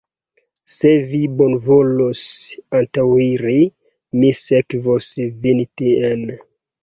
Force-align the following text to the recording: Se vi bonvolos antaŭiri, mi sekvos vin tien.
Se 0.75 0.91
vi 1.09 1.19
bonvolos 1.41 2.21
antaŭiri, 2.79 3.59
mi 4.21 4.33
sekvos 4.41 5.11
vin 5.45 5.61
tien. 5.83 6.27